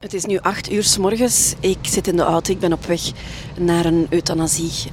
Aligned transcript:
Het 0.00 0.14
is 0.14 0.24
nu 0.24 0.38
acht 0.38 0.72
uur 0.72 0.82
s 0.82 0.98
morgens. 0.98 1.54
Ik 1.60 1.78
zit 1.82 2.06
in 2.06 2.16
de 2.16 2.22
auto. 2.22 2.52
Ik 2.52 2.58
ben 2.58 2.72
op 2.72 2.84
weg 2.84 3.00
naar 3.58 3.84
een 3.84 4.06
euthanasie. 4.10 4.90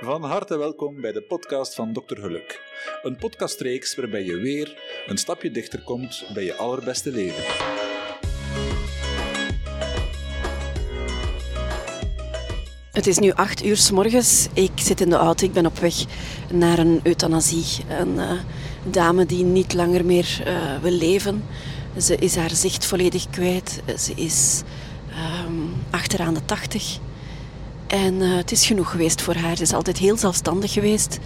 Van 0.00 0.22
harte 0.22 0.56
welkom 0.56 1.00
bij 1.00 1.12
de 1.12 1.22
podcast 1.22 1.74
van 1.74 1.92
Dr. 1.92 2.14
Geluk. 2.20 2.60
Een 3.02 3.16
podcastreeks 3.16 3.94
waarbij 3.94 4.24
je 4.24 4.36
weer 4.36 4.78
een 5.06 5.18
stapje 5.18 5.50
dichter 5.50 5.82
komt 5.82 6.24
bij 6.34 6.44
je 6.44 6.54
allerbeste 6.54 7.10
leven. 7.10 7.44
Het 12.92 13.06
is 13.06 13.18
nu 13.18 13.32
acht 13.32 13.64
uur 13.64 13.76
s 13.76 13.90
morgens. 13.90 14.48
Ik 14.52 14.72
zit 14.74 15.00
in 15.00 15.08
de 15.10 15.16
auto. 15.16 15.46
Ik 15.46 15.52
ben 15.52 15.66
op 15.66 15.78
weg 15.78 15.94
naar 16.52 16.78
een 16.78 17.00
euthanasie. 17.02 17.84
Een 17.88 18.14
uh, 18.14 18.32
dame 18.90 19.26
die 19.26 19.44
niet 19.44 19.74
langer 19.74 20.04
meer 20.04 20.42
uh, 20.46 20.82
wil 20.82 20.92
leven. 20.92 21.42
Ze 22.00 22.16
is 22.16 22.36
haar 22.36 22.50
zicht 22.50 22.86
volledig 22.86 23.30
kwijt. 23.30 23.82
Ze 23.98 24.12
is 24.14 24.62
um, 25.46 25.74
achteraan 25.90 26.34
de 26.34 26.44
tachtig. 26.44 26.98
En 27.86 28.14
uh, 28.14 28.36
het 28.36 28.52
is 28.52 28.66
genoeg 28.66 28.90
geweest 28.90 29.22
voor 29.22 29.34
haar. 29.34 29.56
Ze 29.56 29.62
is 29.62 29.72
altijd 29.72 29.98
heel 29.98 30.16
zelfstandig 30.16 30.72
geweest. 30.72 31.18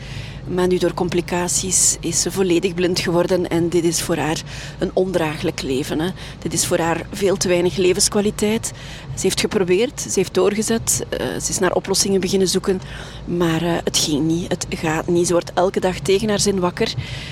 Maar 0.48 0.66
nu 0.66 0.78
door 0.78 0.95
complicaties 0.95 1.96
is 2.00 2.23
ze 2.23 2.32
volledig 2.32 2.74
blind 2.74 3.00
geworden. 3.00 3.48
En 3.48 3.68
dit 3.68 3.84
is 3.84 4.02
voor 4.02 4.16
haar 4.16 4.42
een 4.78 4.90
ondraaglijk 4.92 5.62
leven. 5.62 6.00
Hè. 6.00 6.10
Dit 6.38 6.52
is 6.52 6.66
voor 6.66 6.78
haar 6.78 7.06
veel 7.12 7.37
te 7.37 7.48
weinig 7.48 7.76
levenskwaliteit. 7.76 8.73
Ze 9.14 9.23
heeft 9.23 9.40
geprobeerd, 9.40 10.01
ze 10.01 10.12
heeft 10.14 10.34
doorgezet. 10.34 11.04
Uh, 11.10 11.18
ze 11.18 11.51
is 11.51 11.59
naar 11.59 11.73
oplossingen 11.73 12.20
beginnen 12.20 12.48
zoeken. 12.48 12.80
Maar 13.24 13.62
uh, 13.62 13.73
het 13.84 13.98
ging 13.98 14.26
niet, 14.26 14.51
het 14.51 14.66
gaat 14.70 15.06
niet. 15.06 15.26
Ze 15.26 15.32
wordt 15.32 15.52
elke 15.52 15.80
dag 15.80 15.98
tegen 15.98 16.28
haar 16.28 16.40
zin 16.40 16.60
wakker. 16.60 16.88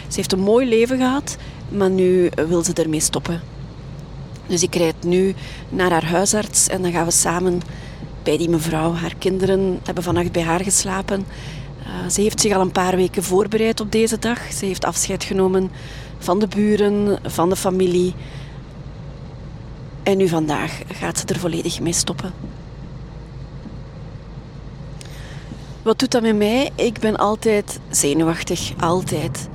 Ze 0.09 0.15
heeft 0.15 0.33
een 0.33 0.41
mooi 0.41 0.69
leven 0.69 0.99
gehad, 0.99 1.37
maar 1.75 1.91
nu 1.91 2.31
wil 2.49 2.65
ze 2.65 2.73
ermee 2.73 3.01
stoppen. 3.01 3.41
Dus 4.47 4.63
ik 4.63 4.75
rijd 4.75 5.05
nu 5.05 5.35
naar 5.69 5.91
haar 5.91 6.05
huisarts 6.07 6.69
en 6.69 6.83
dan 6.83 6.93
gaan 6.93 7.05
we 7.05 7.11
samen 7.11 7.61
bij 8.23 8.37
die 8.37 8.49
mevrouw. 8.49 8.95
Haar 8.95 9.15
kinderen 9.19 9.81
hebben 9.83 10.05
vannacht 10.05 10.33
bij 10.33 10.43
haar 10.43 10.61
geslapen. 10.61 11.27
Uh, 11.81 12.11
ze 12.11 12.21
heeft 12.21 12.41
zich 12.41 12.55
al 12.55 12.61
een 12.61 12.73
paar 12.73 12.97
weken 12.97 13.23
voorbereid 13.23 13.81
op 13.81 13.93
deze 13.93 14.19
dag. 14.19 14.53
Ze 14.53 14.65
heeft 14.65 14.85
afscheid 14.85 15.25
genomen 15.25 15.71
van 16.19 16.39
de 16.39 16.49
buren, 16.49 17.19
van 17.25 17.49
de 17.49 17.57
familie. 17.57 18.15
En 20.03 20.17
nu 20.17 20.29
vandaag 20.29 20.81
gaat 20.93 21.19
ze 21.19 21.27
er 21.27 21.39
volledig 21.39 21.81
mee 21.81 21.93
stoppen. 21.93 22.33
Wat 25.83 25.99
doet 25.99 26.11
dat 26.11 26.23
met 26.23 26.37
mij? 26.37 26.71
Ik 26.75 26.99
ben 26.99 27.17
altijd 27.17 27.79
zenuwachtig, 27.91 28.73
altijd. 28.81 29.49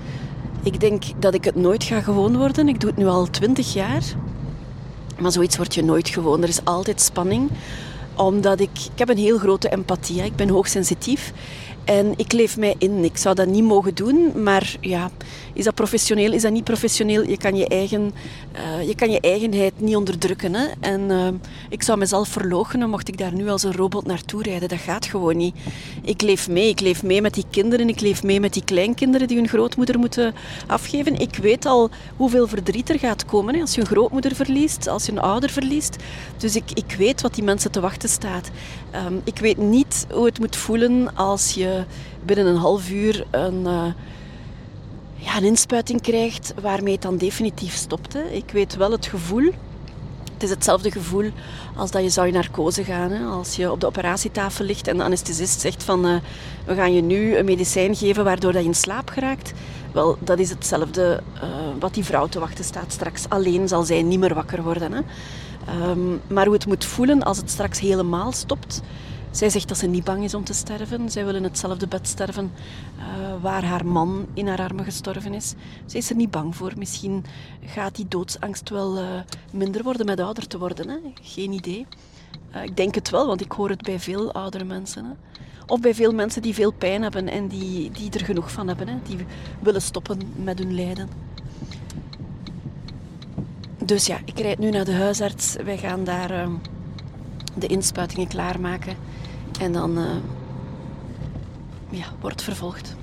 Ik 0.63 0.79
denk 0.79 1.03
dat 1.19 1.33
ik 1.33 1.43
het 1.43 1.55
nooit 1.55 1.83
ga 1.83 2.02
gewoon 2.02 2.38
worden. 2.38 2.67
Ik 2.67 2.79
doe 2.79 2.89
het 2.89 2.99
nu 2.99 3.07
al 3.07 3.29
twintig 3.29 3.73
jaar. 3.73 4.03
Maar 5.19 5.31
zoiets 5.31 5.57
word 5.57 5.73
je 5.75 5.83
nooit 5.83 6.09
gewoon. 6.09 6.41
Er 6.41 6.49
is 6.49 6.65
altijd 6.65 7.02
spanning 7.02 7.49
omdat 8.15 8.59
ik, 8.59 8.69
ik 8.93 8.99
heb 8.99 9.09
een 9.09 9.17
heel 9.17 9.37
grote 9.37 9.69
empathie. 9.69 10.23
Ik 10.23 10.35
ben 10.35 10.49
hoogsensitief. 10.49 11.33
En 11.90 12.14
ik 12.16 12.32
leef 12.32 12.58
mij 12.58 12.76
in. 12.78 13.04
Ik 13.04 13.18
zou 13.18 13.36
dat 13.36 13.48
niet 13.48 13.64
mogen 13.64 13.95
doen, 13.95 14.44
maar 14.44 14.76
ja, 14.82 15.12
is 15.54 15.64
dat 15.64 15.76
professioneel, 15.76 16.32
is 16.32 16.42
dat 16.42 16.52
niet 16.52 16.64
professioneel? 16.64 17.23
Je 17.23 17.38
kan 17.38 17.56
je, 17.56 17.68
eigen, 17.68 18.14
uh, 18.56 18.88
je, 18.88 18.95
kan 18.95 19.12
je 19.12 19.20
eigenheid 19.20 19.73
niet 19.78 19.95
onderdrukken. 19.95 20.54
Hè? 20.54 20.66
En 20.80 21.02
uh, 21.10 21.28
ik 21.70 21.84
zou 21.84 21.98
mezelf 21.98 22.28
verloochenen 22.28 22.90
mocht 22.90 23.08
ik 23.08 23.17
daar 23.17 23.34
nu 23.34 23.50
als 23.50 23.64
een 23.64 23.76
robot 23.76 24.06
naartoe 24.06 24.44
rijden. 24.44 24.70
Dat 24.70 24.80
gaat 24.80 25.06
gewoon 25.06 25.38
niet. 25.38 25.56
Ik 26.02 26.22
leef 26.22 26.50
mee. 26.50 26.70
Ik 26.70 26.80
leef 26.80 27.04
mee 27.04 27.22
met 27.22 27.34
die 27.34 27.45
kinderen. 27.50 27.90
Ik 27.90 28.00
leef 28.00 28.23
mee 28.23 28.40
met 28.40 28.54
die 28.54 28.64
kleinkinderen 28.64 29.28
die 29.28 29.38
hun 29.38 29.48
grootmoeder 29.48 30.00
moeten 30.00 30.34
afgeven. 30.67 31.20
Ik 31.20 31.36
weet 31.36 31.66
al 31.66 31.90
hoeveel 32.16 32.48
verdriet 32.48 32.90
er 32.90 33.00
gaat 33.00 33.26
komen 33.26 33.54
hè? 33.54 33.62
als 33.62 33.76
je 33.76 33.82
een 33.82 33.88
grootmoeder 33.88 34.36
verliest, 34.36 34.88
als 34.88 35.06
je 35.06 35.12
een 35.12 35.20
ouder 35.20 35.50
verliest. 35.50 35.95
Dus 36.38 36.56
ik, 36.56 36.72
ik 36.73 36.95
weet 36.98 37.22
wat 37.22 37.36
die 37.36 37.44
mensen 37.44 37.72
te 37.72 37.80
wachten 37.80 38.10
staat. 38.10 38.50
Um, 38.95 39.22
ik 39.23 39.38
weet 39.38 39.58
niet 39.58 40.06
hoe 40.14 40.26
het 40.26 40.40
moet 40.40 40.56
voelen 40.56 41.16
als 41.16 41.54
je 41.54 41.78
binnen 42.23 42.45
een 42.45 42.55
half 42.55 42.89
uur 42.89 43.26
een... 43.31 43.59
Uh, 43.59 43.86
ja, 45.15 45.37
een 45.37 45.43
inspuiting 45.43 46.02
krijgt 46.02 46.54
waarmee 46.61 46.93
het 46.93 47.02
dan 47.02 47.17
definitief 47.17 47.73
stopt. 47.73 48.14
Hè. 48.14 48.21
Ik 48.21 48.52
weet 48.52 48.76
wel 48.76 48.92
het 48.92 49.05
gevoel. 49.05 49.52
Het 50.33 50.43
is 50.43 50.49
hetzelfde 50.49 50.92
gevoel 50.92 51.31
als 51.76 51.92
dat 51.92 52.04
je 52.04 52.09
zou 52.09 52.27
in 52.27 52.33
narcose 52.33 52.83
gaan. 52.83 53.11
Hè. 53.11 53.26
Als 53.26 53.55
je 53.55 53.71
op 53.71 53.80
de 53.80 53.86
operatietafel 53.86 54.65
ligt 54.65 54.87
en 54.87 54.98
de 54.98 55.04
anesthesist 55.04 55.59
zegt 55.59 55.83
van 55.83 56.05
uh, 56.05 56.15
we 56.65 56.76
gaan 56.76 56.93
je 56.93 57.02
nu 57.02 57.37
een 57.37 57.45
medicijn 57.45 57.95
geven 57.95 58.23
waardoor 58.23 58.52
dat 58.52 58.61
je 58.61 58.67
in 58.67 58.75
slaap 58.75 59.09
geraakt. 59.09 59.54
Wel, 59.92 60.17
dat 60.20 60.39
is 60.39 60.49
hetzelfde 60.49 61.23
wat 61.80 61.93
die 61.93 62.05
vrouw 62.05 62.27
te 62.27 62.39
wachten 62.39 62.64
staat 62.64 62.92
straks. 62.92 63.30
Alleen 63.30 63.67
zal 63.67 63.83
zij 63.83 64.02
niet 64.02 64.20
meer 64.20 64.33
wakker 64.33 64.64
worden. 64.64 64.92
Hè. 64.92 65.02
Um, 65.89 66.21
maar 66.27 66.45
hoe 66.45 66.54
het 66.54 66.67
moet 66.67 66.86
voelen 66.86 67.23
als 67.23 67.37
het 67.37 67.49
straks 67.49 67.80
helemaal 67.80 68.31
stopt, 68.31 68.81
zij 69.32 69.50
zegt 69.50 69.67
dat 69.67 69.78
ze 69.78 69.88
niet 69.88 70.04
bang 70.04 70.23
is 70.23 70.34
om 70.34 70.44
te 70.44 70.54
sterven. 70.54 71.12
Zij 71.12 71.26
wil 71.26 71.36
in 71.36 71.44
hetzelfde 71.44 71.88
bed 71.88 72.08
sterven 72.08 72.52
uh, 72.98 73.04
waar 73.42 73.64
haar 73.64 73.86
man 73.86 74.28
in 74.34 74.48
haar 74.48 74.60
armen 74.60 74.86
gestorven 74.86 75.34
is. 75.34 75.54
Ze 75.86 75.98
is 75.98 76.10
er 76.10 76.16
niet 76.16 76.32
bang 76.32 76.56
voor. 76.56 76.73
Misschien 76.78 77.26
gaat 77.66 77.95
die 77.95 78.08
doodsangst 78.08 78.70
wel 78.70 78.98
uh, 78.98 79.06
minder 79.52 79.84
worden 79.84 80.06
met 80.06 80.20
ouder 80.20 80.48
te 80.48 80.58
worden. 80.58 80.90
Hè? 80.90 80.98
Geen 81.22 81.52
idee. 81.52 81.86
Uh, 82.56 82.64
ik 82.64 82.78
denk 82.78 82.95
het 82.95 83.10
wel, 83.10 83.28
want 83.28 83.42
ik 83.42 83.52
hoor 83.52 83.70
het 83.70 83.82
bij 83.82 84.00
veel 84.00 84.34
oudere 84.34 84.64
mensen. 84.64 85.06
Hè? 85.06 85.12
Of 85.67 85.80
bij 85.80 85.96
veel 85.96 86.11
mensen 86.11 86.42
die 86.42 86.54
veel 86.54 86.72
pijn 86.72 87.02
hebben 87.02 87.28
en 87.28 87.48
die, 87.48 87.92
die 87.92 88.11
er 88.11 88.26
genoeg 88.26 88.52
van 88.52 88.67
hebben. 88.67 88.88
Hè? 88.88 88.96
Die 89.08 89.17
willen 89.60 89.82
stoppen 89.82 90.20
met 90.36 90.60
hun 90.60 90.76
lijden. 90.76 91.10
Dus 93.86 94.06
ja, 94.06 94.17
ik 94.26 94.40
rijd 94.40 94.60
nu 94.60 94.70
naar 94.70 94.86
de 94.86 94.94
huisarts. 94.94 95.56
Wij 95.64 95.78
gaan 95.78 96.04
daar 96.04 96.48
de 97.59 97.67
inspuitingen 97.67 98.27
klaarmaken. 98.27 98.97
En 99.59 99.71
dan 99.71 99.97
uh, 99.97 100.15
ja, 101.89 102.14
wordt 102.20 102.42
vervolgd. 102.42 102.95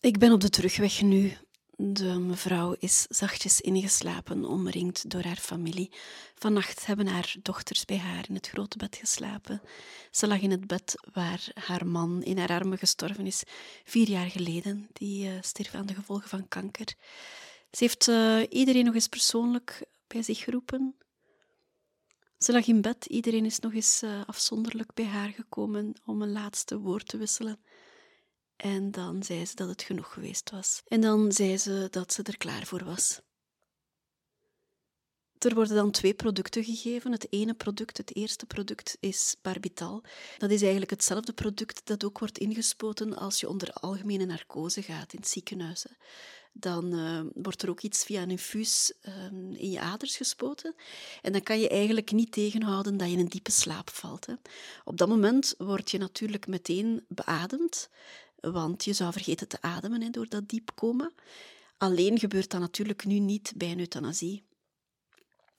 Ik 0.00 0.18
ben 0.18 0.32
op 0.32 0.40
de 0.40 0.50
terugweg 0.50 1.02
nu. 1.02 1.32
De 1.76 2.18
mevrouw 2.18 2.76
is 2.78 3.06
zachtjes 3.08 3.60
ingeslapen, 3.60 4.44
omringd 4.44 5.10
door 5.10 5.22
haar 5.22 5.36
familie. 5.36 5.90
Vannacht 6.34 6.86
hebben 6.86 7.06
haar 7.06 7.34
dochters 7.42 7.84
bij 7.84 7.96
haar 7.96 8.24
in 8.28 8.34
het 8.34 8.48
grote 8.48 8.76
bed 8.76 8.96
geslapen. 8.96 9.62
Ze 10.10 10.26
lag 10.26 10.40
in 10.40 10.50
het 10.50 10.66
bed 10.66 10.94
waar 11.12 11.48
haar 11.54 11.86
man 11.86 12.22
in 12.22 12.38
haar 12.38 12.48
armen 12.48 12.78
gestorven 12.78 13.26
is, 13.26 13.42
vier 13.84 14.08
jaar 14.08 14.30
geleden. 14.30 14.88
Die 14.92 15.26
uh, 15.26 15.32
stierf 15.40 15.74
aan 15.74 15.86
de 15.86 15.94
gevolgen 15.94 16.28
van 16.28 16.48
kanker. 16.48 16.94
Ze 17.70 17.84
heeft 17.84 18.08
uh, 18.08 18.40
iedereen 18.48 18.84
nog 18.84 18.94
eens 18.94 19.08
persoonlijk 19.08 19.84
bij 20.12 20.22
zich 20.22 20.38
geroepen. 20.38 20.96
Ze 22.38 22.52
lag 22.52 22.66
in 22.66 22.80
bed, 22.80 23.06
iedereen 23.06 23.44
is 23.44 23.58
nog 23.58 23.74
eens 23.74 24.02
uh, 24.02 24.22
afzonderlijk 24.26 24.94
bij 24.94 25.04
haar 25.04 25.28
gekomen 25.28 25.94
om 26.04 26.22
een 26.22 26.32
laatste 26.32 26.78
woord 26.78 27.08
te 27.08 27.16
wisselen. 27.16 27.60
En 28.56 28.90
dan 28.90 29.22
zei 29.22 29.46
ze 29.46 29.54
dat 29.54 29.68
het 29.68 29.82
genoeg 29.82 30.12
geweest 30.12 30.50
was. 30.50 30.82
En 30.86 31.00
dan 31.00 31.32
zei 31.32 31.58
ze 31.58 31.88
dat 31.90 32.12
ze 32.12 32.22
er 32.22 32.36
klaar 32.36 32.66
voor 32.66 32.84
was. 32.84 33.20
Er 35.38 35.54
worden 35.54 35.76
dan 35.76 35.90
twee 35.90 36.14
producten 36.14 36.64
gegeven. 36.64 37.12
Het 37.12 37.32
ene 37.32 37.54
product, 37.54 37.96
het 37.96 38.16
eerste 38.16 38.46
product, 38.46 38.96
is 39.00 39.36
barbital. 39.42 40.04
Dat 40.38 40.50
is 40.50 40.60
eigenlijk 40.60 40.90
hetzelfde 40.90 41.32
product 41.32 41.80
dat 41.84 42.04
ook 42.04 42.18
wordt 42.18 42.38
ingespoten 42.38 43.16
als 43.16 43.40
je 43.40 43.48
onder 43.48 43.72
algemene 43.72 44.24
narcose 44.24 44.82
gaat 44.82 45.12
in 45.12 45.18
het 45.18 45.28
ziekenhuis 45.28 45.86
dan 46.52 46.94
uh, 46.94 47.20
wordt 47.34 47.62
er 47.62 47.70
ook 47.70 47.80
iets 47.80 48.04
via 48.04 48.22
een 48.22 48.30
infuus 48.30 48.92
uh, 49.08 49.14
in 49.60 49.70
je 49.70 49.80
aders 49.80 50.16
gespoten. 50.16 50.74
En 51.22 51.32
dan 51.32 51.42
kan 51.42 51.60
je 51.60 51.68
eigenlijk 51.68 52.12
niet 52.12 52.32
tegenhouden 52.32 52.96
dat 52.96 53.06
je 53.06 53.12
in 53.12 53.20
een 53.20 53.28
diepe 53.28 53.50
slaap 53.50 53.90
valt. 53.90 54.26
Hè. 54.26 54.34
Op 54.84 54.96
dat 54.96 55.08
moment 55.08 55.54
word 55.58 55.90
je 55.90 55.98
natuurlijk 55.98 56.46
meteen 56.46 57.04
beademd, 57.08 57.88
want 58.40 58.84
je 58.84 58.92
zou 58.92 59.12
vergeten 59.12 59.48
te 59.48 59.60
ademen 59.60 60.02
hè, 60.02 60.10
door 60.10 60.28
dat 60.28 60.48
diep 60.48 60.70
coma. 60.74 61.10
Alleen 61.78 62.18
gebeurt 62.18 62.50
dat 62.50 62.60
natuurlijk 62.60 63.04
nu 63.04 63.18
niet 63.18 63.52
bij 63.56 63.70
een 63.70 63.78
euthanasie. 63.78 64.44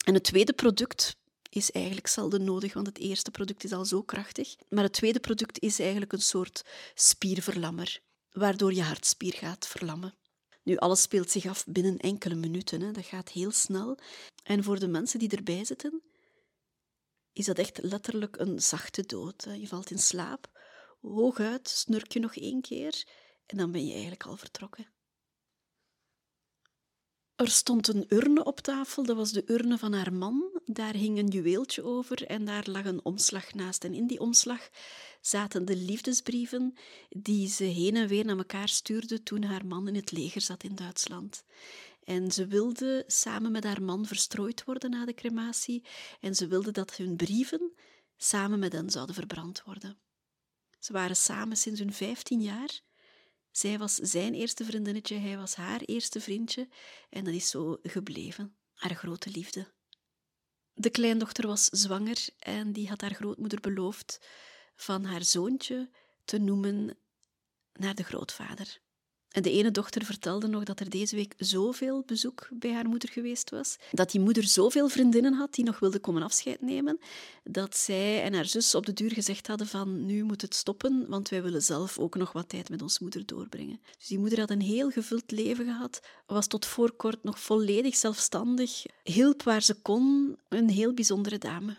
En 0.04 0.14
het 0.14 0.24
tweede 0.24 0.52
product 0.52 1.16
is 1.48 1.70
eigenlijk 1.70 2.06
zelden 2.06 2.44
nodig, 2.44 2.72
want 2.72 2.86
het 2.86 2.98
eerste 2.98 3.30
product 3.30 3.64
is 3.64 3.72
al 3.72 3.84
zo 3.84 4.02
krachtig. 4.02 4.54
Maar 4.68 4.84
het 4.84 4.92
tweede 4.92 5.20
product 5.20 5.60
is 5.60 5.78
eigenlijk 5.78 6.12
een 6.12 6.22
soort 6.22 6.64
spierverlammer, 6.94 8.00
waardoor 8.32 8.74
je 8.74 8.82
hartspier 8.82 9.32
gaat 9.32 9.66
verlammen. 9.66 10.14
Nu, 10.62 10.76
alles 10.76 11.02
speelt 11.02 11.30
zich 11.30 11.46
af 11.46 11.64
binnen 11.66 11.98
enkele 11.98 12.34
minuten. 12.34 12.80
Hè. 12.80 12.90
Dat 12.90 13.04
gaat 13.04 13.28
heel 13.28 13.50
snel. 13.50 13.98
En 14.42 14.64
voor 14.64 14.78
de 14.78 14.88
mensen 14.88 15.18
die 15.18 15.36
erbij 15.36 15.64
zitten, 15.64 16.02
is 17.32 17.46
dat 17.46 17.58
echt 17.58 17.82
letterlijk 17.82 18.36
een 18.36 18.60
zachte 18.60 19.06
dood. 19.06 19.44
Hè. 19.44 19.52
Je 19.52 19.68
valt 19.68 19.90
in 19.90 19.98
slaap, 19.98 20.60
hooguit 21.00 21.68
snurk 21.68 22.12
je 22.12 22.20
nog 22.20 22.36
één 22.36 22.60
keer 22.60 23.06
en 23.46 23.56
dan 23.56 23.72
ben 23.72 23.84
je 23.84 23.92
eigenlijk 23.92 24.24
al 24.24 24.36
vertrokken. 24.36 24.86
Er 27.42 27.50
stond 27.50 27.88
een 27.88 28.04
urne 28.08 28.44
op 28.44 28.60
tafel, 28.60 29.04
dat 29.04 29.16
was 29.16 29.32
de 29.32 29.42
urne 29.46 29.78
van 29.78 29.92
haar 29.92 30.12
man. 30.12 30.60
Daar 30.64 30.94
hing 30.94 31.18
een 31.18 31.28
juweeltje 31.28 31.82
over 31.82 32.26
en 32.26 32.44
daar 32.44 32.64
lag 32.68 32.84
een 32.84 33.04
omslag 33.04 33.54
naast. 33.54 33.84
En 33.84 33.94
in 33.94 34.06
die 34.06 34.20
omslag 34.20 34.68
zaten 35.20 35.64
de 35.64 35.76
liefdesbrieven 35.76 36.74
die 37.08 37.48
ze 37.48 37.64
heen 37.64 37.96
en 37.96 38.08
weer 38.08 38.24
naar 38.24 38.36
elkaar 38.36 38.68
stuurde 38.68 39.22
toen 39.22 39.42
haar 39.42 39.66
man 39.66 39.88
in 39.88 39.94
het 39.94 40.12
leger 40.12 40.40
zat 40.40 40.62
in 40.62 40.74
Duitsland. 40.74 41.44
En 42.04 42.30
ze 42.30 42.46
wilde 42.46 43.04
samen 43.06 43.52
met 43.52 43.64
haar 43.64 43.82
man 43.82 44.06
verstrooid 44.06 44.64
worden 44.64 44.90
na 44.90 45.04
de 45.04 45.14
crematie. 45.14 45.84
En 46.20 46.34
ze 46.34 46.46
wilde 46.46 46.70
dat 46.70 46.96
hun 46.96 47.16
brieven 47.16 47.72
samen 48.16 48.58
met 48.58 48.72
hen 48.72 48.90
zouden 48.90 49.14
verbrand 49.14 49.62
worden. 49.64 49.98
Ze 50.78 50.92
waren 50.92 51.16
samen 51.16 51.56
sinds 51.56 51.80
hun 51.80 51.92
15 51.92 52.40
jaar. 52.40 52.80
Zij 53.52 53.78
was 53.78 53.94
zijn 53.94 54.34
eerste 54.34 54.64
vriendinnetje, 54.64 55.18
hij 55.18 55.36
was 55.36 55.54
haar 55.54 55.80
eerste 55.80 56.20
vriendje. 56.20 56.68
En 57.10 57.24
dat 57.24 57.34
is 57.34 57.50
zo 57.50 57.78
gebleven, 57.82 58.56
haar 58.74 58.94
grote 58.94 59.30
liefde. 59.30 59.72
De 60.74 60.90
kleindochter 60.90 61.46
was 61.46 61.64
zwanger 61.64 62.28
en 62.38 62.72
die 62.72 62.88
had 62.88 63.00
haar 63.00 63.14
grootmoeder 63.14 63.60
beloofd 63.60 64.20
van 64.74 65.04
haar 65.04 65.24
zoontje 65.24 65.90
te 66.24 66.38
noemen 66.38 66.98
naar 67.72 67.94
de 67.94 68.02
grootvader. 68.02 68.80
En 69.32 69.42
de 69.42 69.50
ene 69.50 69.70
dochter 69.70 70.04
vertelde 70.04 70.46
nog 70.46 70.64
dat 70.64 70.80
er 70.80 70.90
deze 70.90 71.16
week 71.16 71.34
zoveel 71.36 72.02
bezoek 72.06 72.48
bij 72.50 72.72
haar 72.72 72.88
moeder 72.88 73.08
geweest 73.08 73.50
was, 73.50 73.76
dat 73.90 74.10
die 74.10 74.20
moeder 74.20 74.44
zoveel 74.44 74.88
vriendinnen 74.88 75.32
had 75.32 75.54
die 75.54 75.64
nog 75.64 75.78
wilden 75.78 76.00
komen 76.00 76.22
afscheid 76.22 76.60
nemen, 76.60 76.98
dat 77.44 77.76
zij 77.76 78.22
en 78.22 78.34
haar 78.34 78.46
zus 78.46 78.74
op 78.74 78.86
de 78.86 78.92
duur 78.92 79.12
gezegd 79.12 79.46
hadden 79.46 79.66
van 79.66 80.06
nu 80.06 80.22
moet 80.22 80.42
het 80.42 80.54
stoppen, 80.54 81.04
want 81.08 81.28
wij 81.28 81.42
willen 81.42 81.62
zelf 81.62 81.98
ook 81.98 82.14
nog 82.14 82.32
wat 82.32 82.48
tijd 82.48 82.68
met 82.68 82.82
ons 82.82 82.98
moeder 82.98 83.26
doorbrengen. 83.26 83.80
Dus 83.98 84.06
die 84.06 84.18
moeder 84.18 84.40
had 84.40 84.50
een 84.50 84.60
heel 84.60 84.90
gevuld 84.90 85.30
leven 85.30 85.64
gehad, 85.64 86.00
was 86.26 86.46
tot 86.46 86.66
voor 86.66 86.92
kort 86.92 87.24
nog 87.24 87.40
volledig 87.40 87.96
zelfstandig, 87.96 88.82
hielp 89.02 89.42
waar 89.42 89.62
ze 89.62 89.74
kon, 89.74 90.36
een 90.48 90.70
heel 90.70 90.94
bijzondere 90.94 91.38
dame. 91.38 91.76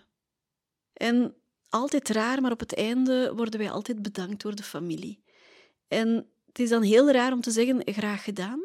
En 0.93 1.35
altijd 1.69 2.09
raar, 2.09 2.41
maar 2.41 2.51
op 2.51 2.59
het 2.59 2.75
einde 2.75 3.33
worden 3.35 3.59
wij 3.59 3.71
altijd 3.71 4.01
bedankt 4.01 4.41
door 4.41 4.55
de 4.55 4.63
familie. 4.63 5.23
En 5.87 6.27
het 6.53 6.61
is 6.61 6.69
dan 6.69 6.81
heel 6.81 7.11
raar 7.11 7.31
om 7.31 7.41
te 7.41 7.51
zeggen 7.51 7.81
graag 7.85 8.23
gedaan, 8.23 8.61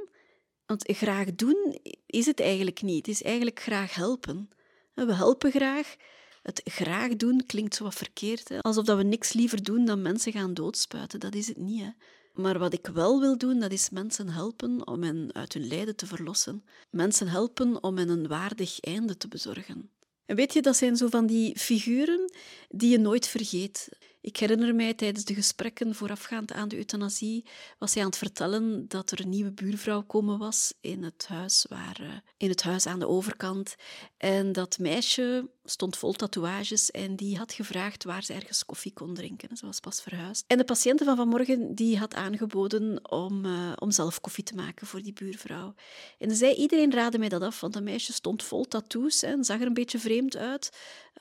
want 0.66 0.84
graag 0.86 1.34
doen 1.34 1.78
is 2.06 2.26
het 2.26 2.40
eigenlijk 2.40 2.82
niet. 2.82 3.06
Het 3.06 3.14
is 3.14 3.22
eigenlijk 3.22 3.60
graag 3.60 3.94
helpen. 3.94 4.50
We 4.94 5.14
helpen 5.14 5.50
graag. 5.50 5.96
Het 6.42 6.60
graag 6.64 7.16
doen 7.16 7.46
klinkt 7.46 7.74
zo 7.74 7.84
wat 7.84 7.94
verkeerd. 7.94 8.48
Hè? 8.48 8.60
Alsof 8.60 8.86
we 8.86 9.02
niks 9.02 9.32
liever 9.32 9.62
doen 9.62 9.84
dan 9.84 10.02
mensen 10.02 10.32
gaan 10.32 10.54
doodspuiten. 10.54 11.20
Dat 11.20 11.34
is 11.34 11.48
het 11.48 11.56
niet. 11.56 11.80
Hè? 11.80 11.90
Maar 12.32 12.58
wat 12.58 12.72
ik 12.72 12.86
wel 12.86 13.20
wil 13.20 13.38
doen, 13.38 13.58
dat 13.58 13.72
is 13.72 13.90
mensen 13.90 14.28
helpen 14.28 14.86
om 14.86 15.02
hen 15.02 15.30
uit 15.32 15.52
hun 15.52 15.66
lijden 15.66 15.96
te 15.96 16.06
verlossen. 16.06 16.64
Mensen 16.90 17.28
helpen 17.28 17.82
om 17.82 17.96
hen 17.96 18.08
een 18.08 18.28
waardig 18.28 18.80
einde 18.80 19.16
te 19.16 19.28
bezorgen. 19.28 19.90
En 20.26 20.36
weet 20.36 20.52
je, 20.52 20.62
dat 20.62 20.76
zijn 20.76 20.96
zo 20.96 21.08
van 21.08 21.26
die 21.26 21.58
figuren 21.58 22.32
die 22.68 22.90
je 22.90 22.98
nooit 22.98 23.26
vergeet. 23.26 23.88
Ik 24.20 24.36
herinner 24.36 24.74
mij 24.74 24.94
tijdens 24.94 25.24
de 25.24 25.34
gesprekken 25.34 25.94
voorafgaand 25.94 26.52
aan 26.52 26.68
de 26.68 26.76
euthanasie, 26.76 27.44
was 27.78 27.94
hij 27.94 28.02
aan 28.02 28.08
het 28.08 28.18
vertellen 28.18 28.88
dat 28.88 29.10
er 29.10 29.20
een 29.20 29.28
nieuwe 29.28 29.52
buurvrouw 29.52 30.02
komen 30.02 30.38
was 30.38 30.74
in 30.80 31.02
het 31.02 31.26
huis, 31.28 31.66
waar, 31.68 31.98
uh, 32.00 32.08
in 32.36 32.48
het 32.48 32.62
huis 32.62 32.86
aan 32.86 32.98
de 32.98 33.08
overkant. 33.08 33.76
En 34.16 34.52
dat 34.52 34.78
meisje 34.78 35.50
stond 35.64 35.96
vol 35.96 36.12
tatoeages 36.12 36.90
en 36.90 37.16
die 37.16 37.36
had 37.36 37.52
gevraagd 37.52 38.04
waar 38.04 38.22
ze 38.22 38.32
ergens 38.32 38.64
koffie 38.64 38.92
kon 38.92 39.14
drinken. 39.14 39.56
Ze 39.56 39.66
was 39.66 39.80
pas 39.80 40.02
verhuisd. 40.02 40.44
En 40.46 40.58
de 40.58 40.64
patiënte 40.64 41.04
van 41.04 41.16
vanmorgen 41.16 41.74
die 41.74 41.98
had 41.98 42.14
aangeboden 42.14 43.10
om, 43.10 43.44
uh, 43.44 43.72
om 43.76 43.90
zelf 43.90 44.20
koffie 44.20 44.44
te 44.44 44.54
maken 44.54 44.86
voor 44.86 45.02
die 45.02 45.12
buurvrouw. 45.12 45.74
En 46.18 46.36
zei, 46.36 46.54
iedereen 46.54 46.92
raadde 46.92 47.18
mij 47.18 47.28
dat 47.28 47.42
af, 47.42 47.60
want 47.60 47.72
dat 47.72 47.82
meisje 47.82 48.12
stond 48.12 48.42
vol 48.42 48.64
tattoos 48.64 49.22
en 49.22 49.44
zag 49.44 49.60
er 49.60 49.66
een 49.66 49.74
beetje 49.74 49.98
vreemd 49.98 50.36
uit. 50.36 50.70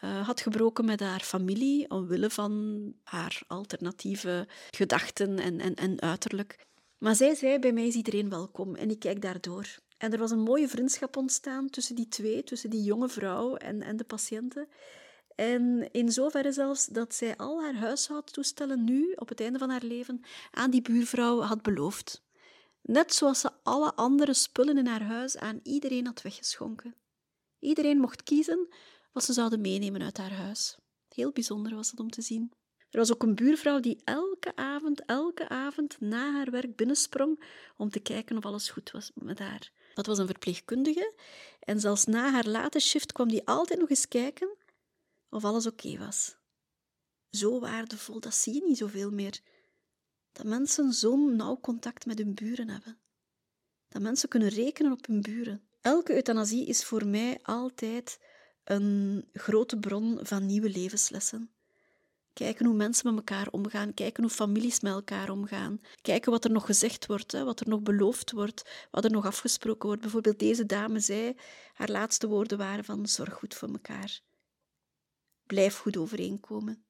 Uh, 0.04 0.26
had 0.28 0.42
gebroken 0.42 0.86
met 0.86 1.00
haar 1.00 1.20
familie 1.20 1.90
omwille 1.90 2.30
van 2.30 2.94
haar 3.04 3.42
alternatieve 3.48 4.48
gedachten 4.72 5.40
en, 5.40 5.60
en, 5.60 5.76
en 5.76 6.02
uiterlijk. 6.02 6.66
Maar 6.98 7.16
zij 7.16 7.36
zei, 7.36 7.60
bij 7.60 7.74
mij 7.74 7.88
is 7.88 7.96
iedereen 7.96 8.30
welkom 8.30 8.76
en 8.76 8.90
ik 8.90 9.00
kijk 9.00 9.22
daardoor. 9.22 9.66
En 9.98 10.12
er 10.12 10.20
was 10.20 10.32
een 10.32 10.40
mooie 10.40 10.68
vriendschap 10.68 11.18
ontstaan 11.18 11.70
tussen 11.70 11.96
die 11.96 12.08
twee, 12.08 12.44
tussen 12.44 12.70
die 12.70 12.84
jonge 12.84 13.10
vrouw 13.10 13.56
en, 13.56 13.82
en 13.82 13.98
de 13.98 14.04
patiënten. 14.04 14.68
En 15.36 15.90
in 15.92 16.12
zoverre 16.12 16.52
zelfs 16.52 16.86
dat 16.86 17.14
zij 17.14 17.36
al 17.36 17.62
haar 17.62 17.76
huishoudtoestellen 17.76 18.84
nu, 18.84 19.14
op 19.16 19.30
het 19.30 19.42
einde 19.42 19.60
van 19.60 19.70
haar 19.70 19.84
leven, 19.84 20.22
aan 20.52 20.72
die 20.72 20.82
buurvrouw 20.82 21.42
had 21.42 21.62
beloofd. 21.62 22.26
Net 22.82 23.14
zoals 23.14 23.40
ze 23.40 23.50
alle 23.64 23.94
andere 23.94 24.34
spullen 24.34 24.78
in 24.78 24.88
haar 24.88 25.04
huis 25.04 25.38
aan 25.38 25.60
iedereen 25.64 26.06
had 26.06 26.22
weggeschonken. 26.22 26.96
Iedereen 27.60 27.98
mocht 27.98 28.24
kiezen 28.24 28.68
wat 29.18 29.26
ze 29.26 29.34
zouden 29.34 29.62
meenemen 29.62 30.02
uit 30.02 30.18
haar 30.18 30.32
huis. 30.32 30.78
Heel 31.08 31.32
bijzonder 31.32 31.76
was 31.76 31.92
het 31.92 32.00
om 32.00 32.10
te 32.10 32.22
zien. 32.22 32.52
Er 32.90 33.00
was 33.00 33.12
ook 33.12 33.24
een 33.24 33.36
buurvrouw 33.36 33.80
die 33.80 34.02
elke 34.04 34.56
avond, 34.56 35.06
elke 35.06 35.50
avond 35.50 36.00
na 36.00 36.32
haar 36.32 36.52
werk 36.52 36.76
binnensprong 36.76 37.44
om 37.78 37.90
te 37.90 38.00
kijken 38.00 38.38
of 38.38 38.46
alles 38.46 38.70
goed 38.70 38.92
was 38.92 39.12
met 39.16 39.40
haar. 39.40 39.72
Dat 39.94 40.06
was 40.06 40.18
een 40.18 40.26
verpleegkundige 40.26 41.14
en 41.60 41.80
zelfs 41.80 42.06
na 42.06 42.32
haar 42.32 42.48
late 42.48 42.80
shift 42.80 43.12
kwam 43.12 43.28
die 43.28 43.48
altijd 43.48 43.80
nog 43.80 43.90
eens 43.90 44.08
kijken 44.08 44.56
of 45.30 45.44
alles 45.44 45.68
oké 45.68 45.98
was. 45.98 46.36
Zo 47.32 47.60
waardevol, 47.60 48.20
dat 48.20 48.36
zie 48.36 48.54
je 48.54 48.64
niet 48.64 48.78
zoveel 48.78 49.12
meer. 49.12 49.40
Dat 50.32 50.46
mensen 50.46 50.94
zo'n 50.94 51.36
nauw 51.36 51.60
contact 51.60 52.06
met 52.06 52.18
hun 52.18 52.34
buren 52.34 52.70
hebben. 52.70 53.00
Dat 53.88 54.02
mensen 54.02 54.30
kunnen 54.30 54.50
rekenen 54.50 54.92
op 54.92 55.08
hun 55.08 55.22
buren. 55.22 55.68
Elke 55.82 56.14
euthanasie 56.14 56.66
is 56.66 56.86
voor 56.86 57.08
mij 57.08 57.40
altijd 57.42 58.20
een 58.68 59.26
grote 59.34 59.78
bron 59.78 60.20
van 60.22 60.46
nieuwe 60.46 60.70
levenslessen. 60.70 61.52
Kijken 62.34 62.66
hoe 62.66 62.76
mensen 62.76 63.08
met 63.08 63.18
elkaar 63.18 63.48
omgaan, 63.52 63.94
kijken 63.94 64.24
hoe 64.24 64.32
families 64.32 64.80
met 64.80 64.94
elkaar 64.94 65.30
omgaan, 65.30 65.82
kijken 66.02 66.32
wat 66.32 66.46
er 66.46 66.52
nog 66.52 66.66
gezegd 66.66 67.06
wordt, 67.06 67.32
wat 67.32 67.60
er 67.60 67.68
nog 67.70 67.82
beloofd 67.82 68.32
wordt, 68.32 68.88
wat 68.92 69.04
er 69.04 69.12
nog 69.12 69.26
afgesproken 69.26 69.88
wordt. 69.88 70.02
Bijvoorbeeld 70.02 70.40
deze 70.40 70.66
dame 70.66 71.00
zei, 71.00 71.36
haar 71.74 71.90
laatste 71.90 72.28
woorden 72.28 72.58
waren 72.58 72.84
van 72.84 73.08
zorg 73.08 73.34
goed 73.34 73.56
voor 73.56 73.70
elkaar. 73.70 74.20
Blijf 75.46 75.78
goed 75.78 75.98
overeenkomen. 75.98 76.87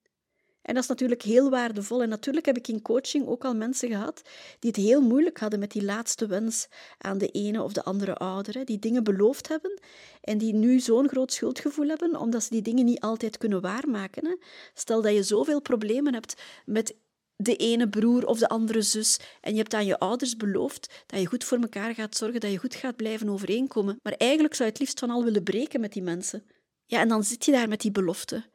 En 0.61 0.73
dat 0.73 0.83
is 0.83 0.89
natuurlijk 0.89 1.21
heel 1.21 1.49
waardevol. 1.49 2.01
En 2.01 2.09
natuurlijk 2.09 2.45
heb 2.45 2.57
ik 2.57 2.67
in 2.67 2.81
coaching 2.81 3.27
ook 3.27 3.45
al 3.45 3.55
mensen 3.55 3.89
gehad 3.89 4.21
die 4.59 4.71
het 4.71 4.79
heel 4.79 5.01
moeilijk 5.01 5.39
hadden 5.39 5.59
met 5.59 5.71
die 5.71 5.83
laatste 5.83 6.27
wens 6.27 6.67
aan 6.97 7.17
de 7.17 7.27
ene 7.27 7.63
of 7.63 7.73
de 7.73 7.83
andere 7.83 8.15
ouder. 8.15 8.65
Die 8.65 8.79
dingen 8.79 9.03
beloofd 9.03 9.47
hebben 9.47 9.79
en 10.21 10.37
die 10.37 10.53
nu 10.53 10.79
zo'n 10.79 11.09
groot 11.09 11.33
schuldgevoel 11.33 11.87
hebben 11.87 12.15
omdat 12.15 12.43
ze 12.43 12.49
die 12.49 12.61
dingen 12.61 12.85
niet 12.85 12.99
altijd 12.99 13.37
kunnen 13.37 13.61
waarmaken. 13.61 14.39
Stel 14.73 15.01
dat 15.01 15.13
je 15.13 15.23
zoveel 15.23 15.61
problemen 15.61 16.13
hebt 16.13 16.41
met 16.65 16.95
de 17.35 17.55
ene 17.55 17.89
broer 17.89 18.25
of 18.25 18.39
de 18.39 18.47
andere 18.47 18.81
zus 18.81 19.19
en 19.41 19.51
je 19.51 19.57
hebt 19.57 19.73
aan 19.73 19.85
je 19.85 19.99
ouders 19.99 20.37
beloofd 20.37 21.03
dat 21.05 21.19
je 21.19 21.25
goed 21.25 21.43
voor 21.43 21.57
elkaar 21.57 21.93
gaat 21.93 22.15
zorgen, 22.15 22.39
dat 22.39 22.51
je 22.51 22.57
goed 22.57 22.75
gaat 22.75 22.95
blijven 22.95 23.29
overeenkomen. 23.29 23.99
Maar 24.03 24.13
eigenlijk 24.13 24.53
zou 24.53 24.67
je 24.67 24.73
het 24.73 24.81
liefst 24.81 24.99
van 24.99 25.09
al 25.09 25.23
willen 25.23 25.43
breken 25.43 25.79
met 25.79 25.93
die 25.93 26.01
mensen. 26.01 26.43
Ja, 26.85 26.99
en 26.99 27.07
dan 27.07 27.23
zit 27.23 27.45
je 27.45 27.51
daar 27.51 27.67
met 27.67 27.81
die 27.81 27.91
belofte. 27.91 28.45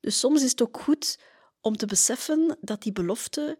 Dus 0.00 0.18
soms 0.18 0.42
is 0.42 0.50
het 0.50 0.62
ook 0.62 0.80
goed 0.80 1.18
om 1.60 1.76
te 1.76 1.86
beseffen 1.86 2.56
dat 2.60 2.82
die 2.82 2.92
belofte 2.92 3.58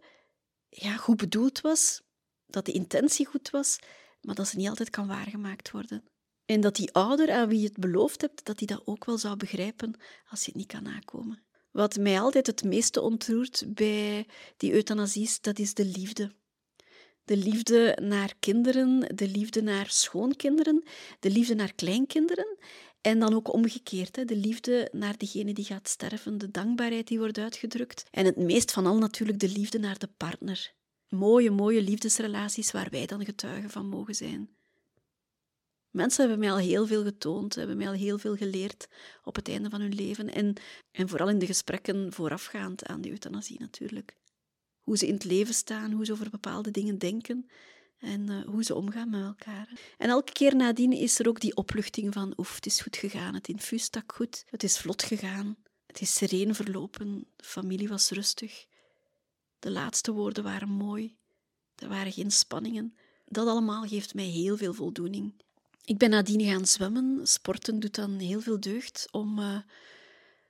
ja, 0.69 0.95
goed 0.95 1.17
bedoeld 1.17 1.61
was, 1.61 2.01
dat 2.47 2.65
de 2.65 2.71
intentie 2.71 3.25
goed 3.25 3.49
was, 3.49 3.79
maar 4.21 4.35
dat 4.35 4.47
ze 4.47 4.57
niet 4.57 4.69
altijd 4.69 4.89
kan 4.89 5.07
waargemaakt 5.07 5.71
worden. 5.71 6.03
En 6.45 6.61
dat 6.61 6.75
die 6.75 6.91
ouder 6.91 7.31
aan 7.31 7.47
wie 7.47 7.59
je 7.59 7.67
het 7.67 7.77
beloofd 7.77 8.21
hebt, 8.21 8.45
dat 8.45 8.57
die 8.57 8.67
dat 8.67 8.81
ook 8.85 9.05
wel 9.05 9.17
zou 9.17 9.37
begrijpen 9.37 9.93
als 10.29 10.39
je 10.39 10.45
het 10.45 10.55
niet 10.55 10.67
kan 10.67 10.83
nakomen. 10.83 11.43
Wat 11.71 11.97
mij 11.97 12.19
altijd 12.19 12.47
het 12.47 12.63
meeste 12.63 13.01
ontroert 13.01 13.63
bij 13.67 14.27
die 14.57 14.73
euthanasies, 14.73 15.41
dat 15.41 15.59
is 15.59 15.73
de 15.73 15.85
liefde. 15.85 16.31
De 17.23 17.37
liefde 17.37 17.97
naar 18.01 18.33
kinderen, 18.39 19.15
de 19.15 19.27
liefde 19.27 19.61
naar 19.61 19.89
schoonkinderen, 19.89 20.83
de 21.19 21.29
liefde 21.29 21.55
naar 21.55 21.73
kleinkinderen 21.73 22.57
en 23.01 23.19
dan 23.19 23.33
ook 23.33 23.53
omgekeerd, 23.53 24.27
de 24.27 24.35
liefde 24.35 24.89
naar 24.91 25.17
degene 25.17 25.53
die 25.53 25.65
gaat 25.65 25.87
sterven, 25.87 26.37
de 26.37 26.51
dankbaarheid 26.51 27.07
die 27.07 27.19
wordt 27.19 27.37
uitgedrukt. 27.37 28.03
En 28.11 28.25
het 28.25 28.37
meest 28.37 28.71
van 28.71 28.85
al 28.85 28.97
natuurlijk 28.97 29.39
de 29.39 29.49
liefde 29.49 29.79
naar 29.79 29.99
de 29.99 30.09
partner. 30.17 30.73
Mooie, 31.07 31.51
mooie 31.51 31.81
liefdesrelaties 31.81 32.71
waar 32.71 32.89
wij 32.89 33.05
dan 33.05 33.25
getuigen 33.25 33.69
van 33.69 33.89
mogen 33.89 34.15
zijn. 34.15 34.49
Mensen 35.89 36.19
hebben 36.21 36.39
mij 36.39 36.51
al 36.51 36.57
heel 36.57 36.87
veel 36.87 37.03
getoond, 37.03 37.55
hebben 37.55 37.77
mij 37.77 37.87
al 37.87 37.93
heel 37.93 38.17
veel 38.17 38.35
geleerd 38.35 38.87
op 39.23 39.35
het 39.35 39.49
einde 39.49 39.69
van 39.69 39.81
hun 39.81 39.93
leven. 39.95 40.33
En, 40.33 40.53
en 40.91 41.09
vooral 41.09 41.29
in 41.29 41.39
de 41.39 41.45
gesprekken 41.45 42.13
voorafgaand 42.13 42.85
aan 42.85 43.01
de 43.01 43.09
euthanasie 43.09 43.59
natuurlijk. 43.59 44.17
Hoe 44.81 44.97
ze 44.97 45.07
in 45.07 45.13
het 45.13 45.23
leven 45.23 45.53
staan, 45.53 45.91
hoe 45.91 46.05
ze 46.05 46.11
over 46.11 46.29
bepaalde 46.29 46.71
dingen 46.71 46.97
denken 46.97 47.49
en 48.01 48.29
uh, 48.29 48.45
hoe 48.45 48.63
ze 48.63 48.75
omgaan 48.75 49.09
met 49.09 49.23
elkaar. 49.23 49.69
En 49.97 50.09
elke 50.09 50.31
keer 50.31 50.55
nadien 50.55 50.91
is 50.93 51.19
er 51.19 51.27
ook 51.27 51.39
die 51.39 51.55
opluchting 51.55 52.13
van 52.13 52.33
oef, 52.37 52.55
het 52.55 52.65
is 52.65 52.81
goed 52.81 52.97
gegaan, 52.97 53.33
het 53.33 53.47
infuus 53.47 53.83
stak 53.83 54.13
goed, 54.15 54.45
het 54.49 54.63
is 54.63 54.77
vlot 54.77 55.03
gegaan, 55.03 55.57
het 55.87 56.01
is 56.01 56.13
sereen 56.13 56.55
verlopen, 56.55 57.25
de 57.35 57.45
familie 57.45 57.87
was 57.87 58.09
rustig, 58.09 58.65
de 59.59 59.71
laatste 59.71 60.11
woorden 60.11 60.43
waren 60.43 60.69
mooi, 60.69 61.15
er 61.75 61.89
waren 61.89 62.11
geen 62.11 62.31
spanningen. 62.31 62.95
Dat 63.25 63.47
allemaal 63.47 63.83
geeft 63.83 64.13
mij 64.13 64.25
heel 64.25 64.57
veel 64.57 64.73
voldoening. 64.73 65.33
Ik 65.85 65.97
ben 65.97 66.09
nadien 66.09 66.41
gaan 66.41 66.65
zwemmen. 66.65 67.19
Sporten 67.27 67.79
doet 67.79 67.95
dan 67.95 68.19
heel 68.19 68.41
veel 68.41 68.59
deugd 68.59 69.07
om, 69.11 69.39
uh, 69.39 69.57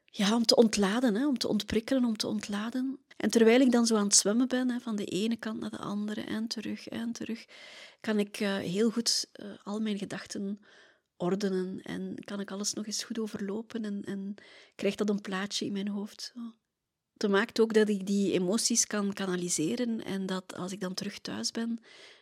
ja, 0.05 0.35
om 0.35 0.45
te 0.45 0.55
ontladen, 0.55 1.15
hè, 1.15 1.27
om 1.27 1.37
te 1.37 1.47
ontprikkelen, 1.47 2.05
om 2.05 2.17
te 2.17 2.27
ontladen. 2.27 2.99
En 3.21 3.29
terwijl 3.29 3.59
ik 3.59 3.71
dan 3.71 3.85
zo 3.85 3.95
aan 3.95 4.03
het 4.03 4.15
zwemmen 4.15 4.47
ben, 4.47 4.81
van 4.81 4.95
de 4.95 5.05
ene 5.05 5.35
kant 5.35 5.59
naar 5.59 5.69
de 5.69 5.77
andere 5.77 6.21
en 6.21 6.47
terug 6.47 6.87
en 6.87 7.11
terug, 7.11 7.45
kan 7.99 8.19
ik 8.19 8.39
eh, 8.39 8.57
heel 8.57 8.91
goed 8.91 9.27
eh, 9.31 9.45
al 9.63 9.79
mijn 9.79 9.97
gedachten 9.97 10.61
ordenen 11.17 11.81
en 11.81 12.15
kan 12.23 12.39
ik 12.39 12.51
alles 12.51 12.73
nog 12.73 12.85
eens 12.85 13.03
goed 13.03 13.19
overlopen 13.19 13.85
en, 13.85 14.03
en 14.03 14.35
krijgt 14.75 14.97
dat 14.97 15.09
een 15.09 15.21
plaatje 15.21 15.65
in 15.65 15.71
mijn 15.71 15.87
hoofd. 15.87 16.31
Zo. 16.33 16.39
Dat 17.13 17.29
maakt 17.29 17.59
ook 17.59 17.73
dat 17.73 17.89
ik 17.89 18.05
die 18.05 18.31
emoties 18.31 18.87
kan 18.87 19.13
kanaliseren 19.13 20.03
en 20.03 20.25
dat 20.25 20.55
als 20.55 20.71
ik 20.71 20.79
dan 20.79 20.93
terug 20.93 21.19
thuis 21.19 21.51
ben, 21.51 21.79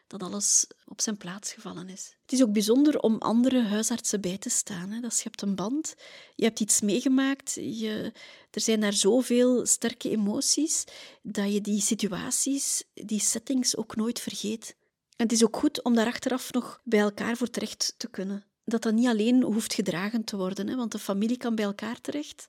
dat 0.09 0.23
alles 0.23 0.67
op 0.85 1.01
zijn 1.01 1.17
plaats 1.17 1.53
gevallen 1.53 1.89
is. 1.89 2.15
Het 2.21 2.31
is 2.31 2.43
ook 2.43 2.51
bijzonder 2.51 2.99
om 2.99 3.17
andere 3.17 3.61
huisartsen 3.61 4.21
bij 4.21 4.37
te 4.37 4.49
staan. 4.49 4.91
Hè. 4.91 4.99
Dat 4.99 5.13
schept 5.13 5.41
een 5.41 5.55
band. 5.55 5.95
Je 6.35 6.43
hebt 6.43 6.59
iets 6.59 6.81
meegemaakt. 6.81 7.53
Je, 7.53 8.11
er 8.51 8.61
zijn 8.61 8.79
daar 8.79 8.93
zoveel 8.93 9.65
sterke 9.65 10.09
emoties 10.09 10.83
dat 11.21 11.53
je 11.53 11.61
die 11.61 11.81
situaties, 11.81 12.83
die 12.93 13.19
settings 13.19 13.75
ook 13.75 13.95
nooit 13.95 14.19
vergeet. 14.19 14.75
En 15.15 15.25
het 15.25 15.31
is 15.31 15.43
ook 15.43 15.57
goed 15.57 15.83
om 15.83 15.95
daar 15.95 16.05
achteraf 16.07 16.51
nog 16.51 16.81
bij 16.83 16.99
elkaar 16.99 17.37
voor 17.37 17.49
terecht 17.49 17.93
te 17.97 18.09
kunnen. 18.09 18.45
Dat 18.65 18.81
dat 18.81 18.93
niet 18.93 19.07
alleen 19.07 19.43
hoeft 19.43 19.73
gedragen 19.73 20.23
te 20.23 20.37
worden, 20.37 20.67
hè, 20.67 20.75
want 20.75 20.91
de 20.91 20.99
familie 20.99 21.37
kan 21.37 21.55
bij 21.55 21.65
elkaar 21.65 22.01
terecht. 22.01 22.47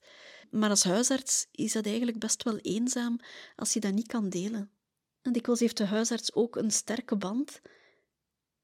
Maar 0.50 0.70
als 0.70 0.84
huisarts 0.84 1.46
is 1.52 1.72
dat 1.72 1.86
eigenlijk 1.86 2.18
best 2.18 2.42
wel 2.42 2.56
eenzaam 2.56 3.18
als 3.56 3.72
je 3.72 3.80
dat 3.80 3.92
niet 3.92 4.06
kan 4.06 4.28
delen. 4.28 4.70
En 5.22 5.32
dikwijls 5.32 5.60
heeft 5.60 5.76
de 5.76 5.84
huisarts 5.84 6.34
ook 6.34 6.56
een 6.56 6.70
sterke 6.70 7.16
band 7.16 7.60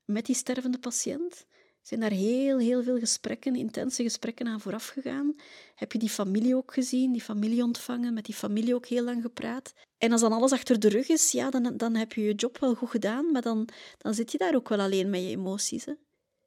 met 0.04 0.26
die 0.26 0.34
stervende 0.34 0.78
patiënt. 0.78 1.46
Zijn 1.82 2.00
daar 2.00 2.10
heel, 2.10 2.58
heel 2.58 2.82
veel 2.82 2.98
gesprekken, 2.98 3.56
intense 3.56 4.02
gesprekken 4.02 4.46
aan 4.46 4.60
vooraf 4.60 4.86
gegaan? 4.86 5.34
Heb 5.74 5.92
je 5.92 5.98
die 5.98 6.08
familie 6.08 6.56
ook 6.56 6.72
gezien, 6.72 7.12
die 7.12 7.22
familie 7.22 7.62
ontvangen, 7.62 8.14
met 8.14 8.24
die 8.24 8.34
familie 8.34 8.74
ook 8.74 8.86
heel 8.86 9.04
lang 9.04 9.22
gepraat? 9.22 9.72
En 9.98 10.12
als 10.12 10.20
dan 10.20 10.32
alles 10.32 10.52
achter 10.52 10.80
de 10.80 10.88
rug 10.88 11.08
is, 11.08 11.30
ja, 11.30 11.50
dan, 11.50 11.76
dan 11.76 11.94
heb 11.94 12.12
je 12.12 12.22
je 12.22 12.34
job 12.34 12.58
wel 12.58 12.74
goed 12.74 12.90
gedaan, 12.90 13.32
maar 13.32 13.42
dan, 13.42 13.68
dan 13.98 14.14
zit 14.14 14.32
je 14.32 14.38
daar 14.38 14.54
ook 14.54 14.68
wel 14.68 14.80
alleen 14.80 15.10
met 15.10 15.20
je 15.20 15.28
emoties. 15.28 15.84
Hè? 15.84 15.92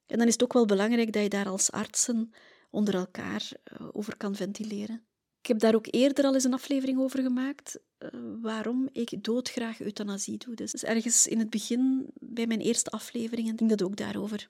En 0.06 0.18
dan 0.18 0.28
is 0.28 0.34
het 0.34 0.44
ook 0.44 0.54
wel 0.54 0.66
belangrijk 0.66 1.13
dat 1.13 1.24
je 1.24 1.30
daar 1.30 1.48
als 1.48 1.72
artsen 1.72 2.34
onder 2.70 2.96
elkaar 2.96 3.51
eh, 3.63 3.88
over 3.92 4.18
kan 4.18 4.36
ventileren. 4.36 5.09
Ik 5.41 5.48
heb 5.48 5.60
daar 5.60 5.75
ook 5.75 5.88
eerder 5.89 6.25
al 6.25 6.34
eens 6.34 6.43
een 6.43 6.53
aflevering 6.53 7.00
over 7.00 7.22
gemaakt, 7.22 7.79
uh, 8.00 8.10
waarom 8.41 8.89
ik 8.91 9.24
doodgraag 9.24 9.79
euthanasie 9.79 10.38
doe. 10.38 10.55
Dus 10.55 10.74
ergens 10.74 11.27
in 11.27 11.39
het 11.39 11.50
begin, 11.50 12.05
bij 12.13 12.48
mijn 12.48 12.60
eerste 12.60 12.89
afleveringen, 12.89 13.58
ging 13.58 13.69
dat 13.69 13.84
ook 13.84 13.96
daarover. 13.96 14.50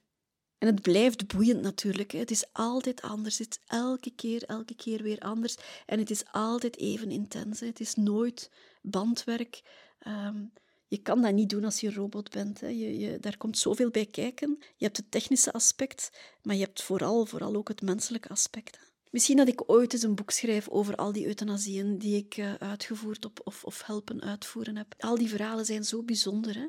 En 0.57 0.67
het 0.67 0.81
blijft 0.81 1.27
boeiend 1.27 1.61
natuurlijk. 1.61 2.11
Het 2.11 2.31
is 2.31 2.45
altijd 2.51 3.01
anders. 3.01 3.37
Het 3.37 3.59
is 3.61 3.77
elke 3.77 4.11
keer, 4.15 4.43
elke 4.43 4.75
keer 4.75 5.03
weer 5.03 5.19
anders. 5.19 5.55
En 5.85 5.99
het 5.99 6.09
is 6.09 6.23
altijd 6.31 6.77
even 6.77 7.11
intens. 7.11 7.59
Het 7.59 7.79
is 7.79 7.95
nooit 7.95 8.51
bandwerk. 8.81 9.61
Um, 10.07 10.51
je 10.87 10.97
kan 10.97 11.21
dat 11.21 11.33
niet 11.33 11.49
doen 11.49 11.63
als 11.63 11.79
je 11.79 11.93
robot 11.93 12.29
bent. 12.29 12.59
Hè. 12.59 12.67
Je, 12.67 12.99
je, 12.99 13.19
daar 13.19 13.37
komt 13.37 13.57
zoveel 13.57 13.89
bij 13.89 14.05
kijken. 14.05 14.57
Je 14.59 14.85
hebt 14.85 14.97
het 14.97 15.11
technische 15.11 15.53
aspect, 15.53 16.09
maar 16.43 16.55
je 16.55 16.63
hebt 16.63 16.81
vooral, 16.81 17.25
vooral 17.25 17.55
ook 17.55 17.67
het 17.67 17.81
menselijke 17.81 18.29
aspect. 18.29 18.79
Misschien 19.09 19.37
dat 19.37 19.47
ik 19.47 19.69
ooit 19.69 19.93
eens 19.93 20.03
een 20.03 20.15
boek 20.15 20.31
schrijf 20.31 20.69
over 20.69 20.95
al 20.95 21.11
die 21.11 21.25
euthanasieën 21.25 21.97
die 21.97 22.17
ik 22.17 22.37
uh, 22.37 22.53
uitgevoerd 22.53 23.25
op, 23.25 23.39
of, 23.43 23.63
of 23.63 23.81
helpen 23.85 24.21
uitvoeren 24.21 24.77
heb. 24.77 24.93
Al 24.97 25.17
die 25.17 25.29
verhalen 25.29 25.65
zijn 25.65 25.83
zo 25.83 26.03
bijzonder. 26.03 26.55
Hè? 26.55 26.67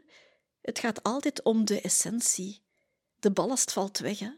Het 0.61 0.79
gaat 0.79 1.03
altijd 1.03 1.43
om 1.43 1.65
de 1.65 1.81
essentie. 1.81 2.63
De 3.19 3.31
ballast 3.31 3.73
valt 3.73 3.99
weg. 3.99 4.19
Hè? 4.19 4.31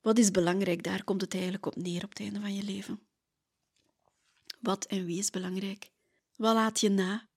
Wat 0.00 0.18
is 0.18 0.30
belangrijk? 0.30 0.82
Daar 0.82 1.04
komt 1.04 1.20
het 1.20 1.34
eigenlijk 1.34 1.66
op 1.66 1.76
neer 1.76 2.04
op 2.04 2.08
het 2.08 2.20
einde 2.20 2.40
van 2.40 2.54
je 2.54 2.62
leven. 2.62 3.00
Wat 4.60 4.84
en 4.84 5.04
wie 5.04 5.18
is 5.18 5.30
belangrijk? 5.30 5.90
Wat 6.36 6.54
laat 6.54 6.80
je 6.80 6.88
na? 6.88 7.28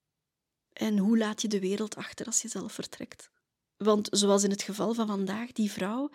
En 0.73 0.97
hoe 0.97 1.17
laat 1.17 1.41
je 1.41 1.47
de 1.47 1.59
wereld 1.59 1.95
achter 1.95 2.25
als 2.25 2.41
je 2.41 2.47
zelf 2.47 2.73
vertrekt? 2.73 3.29
Want 3.77 4.07
zoals 4.11 4.43
in 4.43 4.49
het 4.49 4.61
geval 4.61 4.93
van 4.93 5.07
vandaag, 5.07 5.51
die 5.51 5.71
vrouw, 5.71 6.09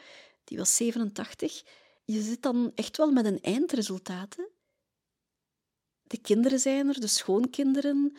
die 0.45 0.59
was 0.59 0.77
87 0.77 1.63
je 2.05 2.23
zit 2.23 2.43
dan 2.43 2.73
echt 2.75 2.97
wel 2.97 3.11
met 3.11 3.25
een 3.25 3.41
eindresultaat. 3.41 4.37
Hè? 4.37 4.45
De 6.03 6.21
kinderen 6.21 6.59
zijn 6.59 6.89
er, 6.89 7.01
de 7.01 7.07
schoonkinderen, 7.07 8.17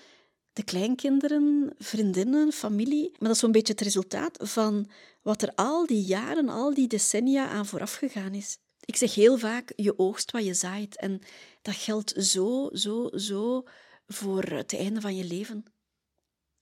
de 0.53 0.63
kleinkinderen, 0.63 1.73
vriendinnen, 1.77 2.51
familie. 2.51 3.09
Maar 3.09 3.19
dat 3.27 3.31
is 3.31 3.39
zo'n 3.39 3.51
beetje 3.51 3.73
het 3.73 3.81
resultaat 3.81 4.37
van 4.41 4.89
wat 5.21 5.41
er 5.41 5.51
al 5.55 5.85
die 5.85 6.03
jaren, 6.03 6.49
al 6.49 6.73
die 6.73 6.87
decennia 6.87 7.47
aan 7.47 7.65
vooraf 7.65 7.93
gegaan 7.93 8.33
is. 8.33 8.57
Ik 8.85 8.95
zeg 8.95 9.15
heel 9.15 9.37
vaak, 9.37 9.73
je 9.75 9.99
oogst 9.99 10.31
wat 10.31 10.45
je 10.45 10.53
zaait. 10.53 10.97
En 10.97 11.21
dat 11.61 11.75
geldt 11.75 12.13
zo, 12.17 12.69
zo, 12.73 13.09
zo 13.13 13.63
voor 14.07 14.43
het 14.43 14.73
einde 14.73 15.01
van 15.01 15.15
je 15.15 15.23
leven. 15.23 15.65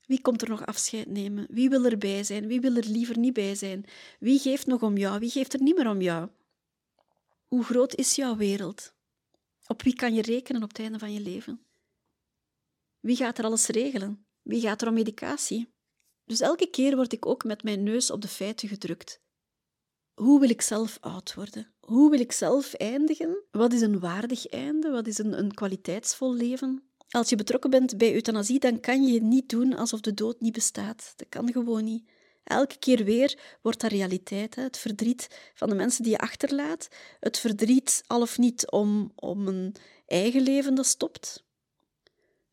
Wie 0.06 0.20
komt 0.20 0.42
er 0.42 0.48
nog 0.48 0.66
afscheid 0.66 1.06
nemen? 1.06 1.46
Wie 1.50 1.68
wil 1.68 1.84
erbij 1.84 2.24
zijn? 2.24 2.46
Wie 2.46 2.60
wil 2.60 2.76
er 2.76 2.86
liever 2.86 3.18
niet 3.18 3.32
bij 3.32 3.54
zijn? 3.54 3.84
Wie 4.18 4.38
geeft 4.38 4.66
nog 4.66 4.82
om 4.82 4.96
jou? 4.96 5.18
Wie 5.18 5.30
geeft 5.30 5.52
er 5.52 5.62
niet 5.62 5.76
meer 5.76 5.88
om 5.88 6.00
jou? 6.00 6.28
Hoe 7.50 7.64
groot 7.64 7.94
is 7.94 8.14
jouw 8.14 8.36
wereld? 8.36 8.94
Op 9.66 9.82
wie 9.82 9.94
kan 9.94 10.14
je 10.14 10.22
rekenen 10.22 10.62
op 10.62 10.68
het 10.68 10.78
einde 10.78 10.98
van 10.98 11.12
je 11.12 11.20
leven? 11.20 11.66
Wie 13.00 13.16
gaat 13.16 13.38
er 13.38 13.44
alles 13.44 13.66
regelen? 13.66 14.26
Wie 14.42 14.60
gaat 14.60 14.82
er 14.82 14.88
om 14.88 14.94
medicatie? 14.94 15.72
Dus 16.24 16.40
elke 16.40 16.70
keer 16.70 16.96
word 16.96 17.12
ik 17.12 17.26
ook 17.26 17.44
met 17.44 17.62
mijn 17.62 17.82
neus 17.82 18.10
op 18.10 18.20
de 18.20 18.28
feiten 18.28 18.68
gedrukt. 18.68 19.20
Hoe 20.14 20.40
wil 20.40 20.50
ik 20.50 20.60
zelf 20.60 20.98
oud 21.00 21.34
worden? 21.34 21.74
Hoe 21.80 22.10
wil 22.10 22.20
ik 22.20 22.32
zelf 22.32 22.74
eindigen? 22.74 23.42
Wat 23.50 23.72
is 23.72 23.80
een 23.80 24.00
waardig 24.00 24.46
einde? 24.46 24.90
Wat 24.90 25.06
is 25.06 25.18
een, 25.18 25.38
een 25.38 25.54
kwaliteitsvol 25.54 26.34
leven? 26.34 26.90
Als 27.08 27.28
je 27.28 27.36
betrokken 27.36 27.70
bent 27.70 27.98
bij 27.98 28.14
euthanasie, 28.14 28.58
dan 28.58 28.80
kan 28.80 29.02
je 29.06 29.22
niet 29.22 29.48
doen 29.48 29.74
alsof 29.74 30.00
de 30.00 30.14
dood 30.14 30.40
niet 30.40 30.52
bestaat. 30.52 31.12
Dat 31.16 31.28
kan 31.28 31.52
gewoon 31.52 31.84
niet. 31.84 32.10
Elke 32.44 32.78
keer 32.78 33.04
weer 33.04 33.38
wordt 33.62 33.80
dat 33.80 33.90
realiteit. 33.90 34.54
Hè? 34.54 34.62
Het 34.62 34.78
verdriet 34.78 35.28
van 35.54 35.68
de 35.68 35.74
mensen 35.74 36.02
die 36.02 36.12
je 36.12 36.18
achterlaat. 36.18 36.88
Het 37.20 37.38
verdriet 37.38 38.02
al 38.06 38.20
of 38.20 38.38
niet 38.38 38.70
om, 38.70 39.12
om 39.14 39.48
een 39.48 39.74
eigen 40.06 40.42
leven 40.42 40.74
dat 40.74 40.86
stopt. 40.86 41.44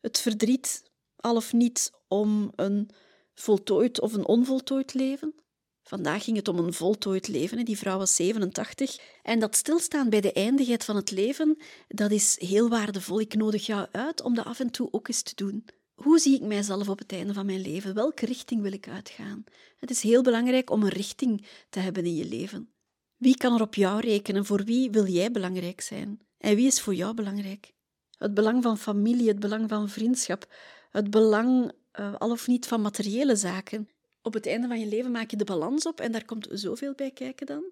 Het 0.00 0.18
verdriet 0.18 0.82
al 1.16 1.36
of 1.36 1.52
niet 1.52 1.92
om 2.08 2.52
een 2.56 2.90
voltooid 3.34 4.00
of 4.00 4.12
een 4.12 4.26
onvoltooid 4.26 4.94
leven. 4.94 5.34
Vandaag 5.82 6.24
ging 6.24 6.36
het 6.36 6.48
om 6.48 6.58
een 6.58 6.72
voltooid 6.72 7.28
leven. 7.28 7.64
Die 7.64 7.78
vrouw 7.78 7.98
was 7.98 8.14
87. 8.14 8.98
En 9.22 9.38
dat 9.38 9.56
stilstaan 9.56 10.10
bij 10.10 10.20
de 10.20 10.32
eindigheid 10.32 10.84
van 10.84 10.96
het 10.96 11.10
leven, 11.10 11.58
dat 11.88 12.10
is 12.10 12.36
heel 12.40 12.68
waardevol. 12.68 13.20
Ik 13.20 13.34
nodig 13.34 13.66
jou 13.66 13.86
uit 13.92 14.22
om 14.22 14.34
dat 14.34 14.44
af 14.44 14.60
en 14.60 14.70
toe 14.70 14.88
ook 14.90 15.08
eens 15.08 15.22
te 15.22 15.34
doen. 15.34 15.64
Hoe 15.98 16.18
zie 16.18 16.34
ik 16.34 16.42
mijzelf 16.42 16.88
op 16.88 16.98
het 16.98 17.12
einde 17.12 17.32
van 17.32 17.46
mijn 17.46 17.60
leven? 17.60 17.94
Welke 17.94 18.26
richting 18.26 18.62
wil 18.62 18.72
ik 18.72 18.88
uitgaan? 18.88 19.44
Het 19.76 19.90
is 19.90 20.02
heel 20.02 20.22
belangrijk 20.22 20.70
om 20.70 20.82
een 20.82 20.88
richting 20.88 21.46
te 21.68 21.80
hebben 21.80 22.04
in 22.04 22.14
je 22.14 22.24
leven. 22.24 22.72
Wie 23.16 23.36
kan 23.36 23.54
er 23.54 23.60
op 23.60 23.74
jou 23.74 24.00
rekenen? 24.00 24.44
Voor 24.44 24.64
wie 24.64 24.90
wil 24.90 25.06
jij 25.06 25.30
belangrijk 25.30 25.80
zijn? 25.80 26.20
En 26.38 26.56
wie 26.56 26.66
is 26.66 26.80
voor 26.80 26.94
jou 26.94 27.14
belangrijk? 27.14 27.72
Het 28.18 28.34
belang 28.34 28.62
van 28.62 28.78
familie, 28.78 29.28
het 29.28 29.40
belang 29.40 29.68
van 29.68 29.88
vriendschap, 29.88 30.54
het 30.90 31.10
belang 31.10 31.72
uh, 32.00 32.14
al 32.14 32.30
of 32.30 32.46
niet 32.46 32.66
van 32.66 32.80
materiële 32.80 33.36
zaken. 33.36 33.88
Op 34.22 34.34
het 34.34 34.46
einde 34.46 34.68
van 34.68 34.80
je 34.80 34.86
leven 34.86 35.10
maak 35.10 35.30
je 35.30 35.36
de 35.36 35.44
balans 35.44 35.86
op 35.86 36.00
en 36.00 36.12
daar 36.12 36.24
komt 36.24 36.48
zoveel 36.50 36.94
bij 36.94 37.10
kijken 37.10 37.46
dan. 37.46 37.64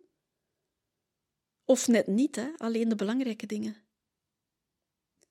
Of 1.65 1.89
net 1.89 2.07
niet, 2.07 2.37
hè? 2.37 2.49
alleen 2.57 2.89
de 2.89 2.97
belangrijke 2.97 3.47
dingen. 3.47 3.77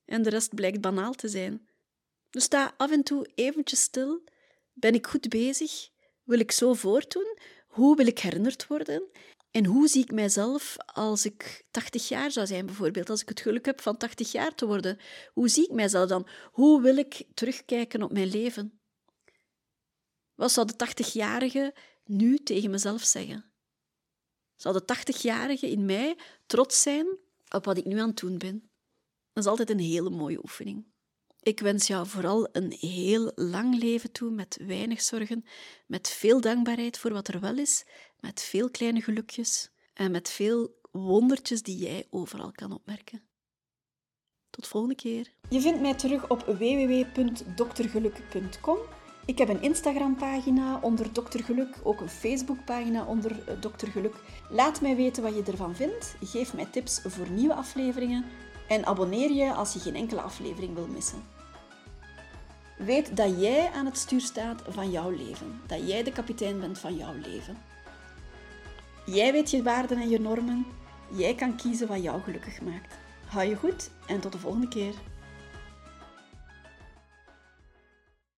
En 0.05 0.21
de 0.21 0.29
rest 0.29 0.55
blijkt 0.55 0.81
banaal 0.81 1.13
te 1.13 1.27
zijn. 1.27 1.67
Dus 2.35 2.43
sta 2.43 2.73
af 2.77 2.91
en 2.91 3.03
toe 3.03 3.27
eventjes 3.35 3.81
stil. 3.81 4.23
Ben 4.73 4.93
ik 4.93 5.07
goed 5.07 5.29
bezig? 5.29 5.89
Wil 6.23 6.39
ik 6.39 6.51
zo 6.51 6.73
voortdoen? 6.73 7.37
Hoe 7.67 7.95
wil 7.95 8.07
ik 8.07 8.19
herinnerd 8.19 8.67
worden? 8.67 9.03
En 9.51 9.65
hoe 9.65 9.87
zie 9.87 10.03
ik 10.03 10.11
mijzelf 10.11 10.75
als 10.85 11.25
ik 11.25 11.65
80 11.71 12.07
jaar 12.07 12.31
zou 12.31 12.47
zijn, 12.47 12.65
bijvoorbeeld? 12.65 13.09
Als 13.09 13.21
ik 13.21 13.29
het 13.29 13.39
geluk 13.39 13.65
heb 13.65 13.81
van 13.81 13.97
80 13.97 14.31
jaar 14.31 14.55
te 14.55 14.65
worden, 14.65 14.99
hoe 15.33 15.47
zie 15.47 15.63
ik 15.63 15.71
mijzelf 15.71 16.09
dan? 16.09 16.27
Hoe 16.51 16.81
wil 16.81 16.97
ik 16.97 17.23
terugkijken 17.33 18.03
op 18.03 18.11
mijn 18.11 18.27
leven? 18.27 18.79
Wat 20.33 20.51
zou 20.51 20.67
de 20.67 20.87
80-jarige 20.87 21.73
nu 22.05 22.37
tegen 22.37 22.71
mezelf 22.71 23.03
zeggen? 23.03 23.51
Zou 24.55 24.83
de 24.85 24.95
80-jarige 24.95 25.69
in 25.69 25.85
mij 25.85 26.17
trots 26.45 26.81
zijn 26.81 27.07
op 27.49 27.65
wat 27.65 27.77
ik 27.77 27.85
nu 27.85 27.99
aan 27.99 28.09
het 28.09 28.17
doen 28.17 28.37
ben? 28.37 28.69
Dat 29.33 29.43
is 29.43 29.49
altijd 29.49 29.69
een 29.69 29.79
hele 29.79 30.09
mooie 30.09 30.43
oefening. 30.43 30.93
Ik 31.45 31.59
wens 31.59 31.87
jou 31.87 32.07
vooral 32.07 32.47
een 32.51 32.75
heel 32.79 33.31
lang 33.35 33.79
leven 33.79 34.11
toe 34.11 34.31
met 34.31 34.59
weinig 34.67 35.01
zorgen, 35.01 35.45
met 35.85 36.09
veel 36.09 36.41
dankbaarheid 36.41 36.97
voor 36.97 37.13
wat 37.13 37.27
er 37.27 37.39
wel 37.39 37.57
is, 37.57 37.85
met 38.19 38.41
veel 38.41 38.69
kleine 38.69 39.01
gelukjes 39.01 39.71
en 39.93 40.11
met 40.11 40.29
veel 40.29 40.79
wondertjes 40.91 41.61
die 41.61 41.77
jij 41.77 42.07
overal 42.09 42.51
kan 42.51 42.71
opmerken. 42.71 43.21
Tot 44.49 44.67
volgende 44.67 44.95
keer. 44.95 45.33
Je 45.49 45.61
vindt 45.61 45.81
mij 45.81 45.93
terug 45.93 46.29
op 46.29 46.45
www.doktergeluk.com. 46.45 48.77
Ik 49.25 49.37
heb 49.37 49.49
een 49.49 49.61
Instagram-pagina 49.61 50.79
onder 50.81 51.13
Dokter 51.13 51.43
Geluk, 51.43 51.75
ook 51.83 52.01
een 52.01 52.09
Facebook-pagina 52.09 53.05
onder 53.05 53.47
eh, 53.47 53.61
Dokter 53.61 53.87
Geluk. 53.87 54.15
Laat 54.49 54.81
mij 54.81 54.95
weten 54.95 55.23
wat 55.23 55.35
je 55.35 55.43
ervan 55.43 55.75
vindt. 55.75 56.15
Geef 56.21 56.53
mij 56.53 56.65
tips 56.65 57.01
voor 57.03 57.29
nieuwe 57.29 57.53
afleveringen 57.53 58.25
en 58.67 58.85
abonneer 58.85 59.31
je 59.31 59.53
als 59.53 59.73
je 59.73 59.79
geen 59.79 59.95
enkele 59.95 60.21
aflevering 60.21 60.73
wil 60.73 60.87
missen. 60.87 61.34
Weet 62.75 63.17
dat 63.17 63.41
jij 63.41 63.71
aan 63.71 63.85
het 63.85 63.97
stuur 63.97 64.21
staat 64.21 64.61
van 64.67 64.91
jouw 64.91 65.09
leven. 65.09 65.61
Dat 65.67 65.87
jij 65.87 66.03
de 66.03 66.11
kapitein 66.11 66.59
bent 66.59 66.79
van 66.79 66.95
jouw 66.95 67.13
leven. 67.13 67.57
Jij 69.05 69.31
weet 69.31 69.51
je 69.51 69.63
waarden 69.63 69.97
en 69.97 70.09
je 70.09 70.19
normen. 70.19 70.65
Jij 71.11 71.35
kan 71.35 71.55
kiezen 71.55 71.87
wat 71.87 72.03
jou 72.03 72.21
gelukkig 72.21 72.61
maakt. 72.61 72.95
Hou 73.25 73.47
je 73.47 73.55
goed 73.55 73.89
en 74.07 74.19
tot 74.19 74.31
de 74.31 74.37
volgende 74.37 74.67
keer. 74.67 74.93